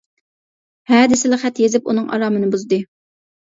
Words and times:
ھە 0.93 1.03
دېسىلا 1.11 1.39
خەت 1.45 1.63
يېزىپ 1.67 1.87
ئۇنىڭ 1.95 2.11
ئارامىنى 2.19 2.53
بۇزدى. 2.59 2.85